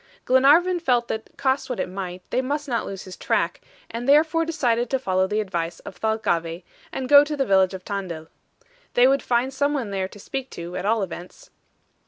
Glenarvan 0.25 0.79
felt 0.79 1.09
that, 1.09 1.29
cost 1.37 1.69
what 1.69 1.79
it 1.79 1.87
might, 1.87 2.23
they 2.31 2.41
must 2.41 2.67
not 2.67 2.87
lose 2.87 3.03
his 3.03 3.15
track, 3.15 3.61
and 3.87 4.09
therefore 4.09 4.45
decided 4.45 4.89
to 4.89 4.97
follow 4.97 5.27
the 5.27 5.39
advice 5.39 5.79
of 5.81 5.95
Thalcave, 6.01 6.63
and 6.91 7.07
go 7.07 7.23
to 7.23 7.37
the 7.37 7.45
village 7.45 7.75
of 7.75 7.85
Tandil. 7.85 8.25
They 8.95 9.07
would 9.07 9.21
find 9.21 9.53
some 9.53 9.75
one 9.75 9.91
there 9.91 10.07
to 10.07 10.17
speak 10.19 10.49
to, 10.57 10.75
at 10.75 10.87
all 10.87 11.03
events. 11.03 11.51